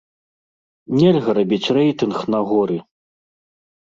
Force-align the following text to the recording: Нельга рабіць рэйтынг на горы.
Нельга 0.99 1.31
рабіць 1.39 1.71
рэйтынг 1.77 2.17
на 2.35 2.39
горы. 2.53 2.77